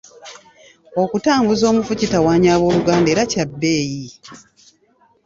Okutambuza 1.01 1.63
omufu 1.71 1.93
kitawaanya 1.99 2.49
abooluganda 2.55 3.09
era 3.13 3.23
kya 3.31 3.43
bbeeyi. 3.49 4.07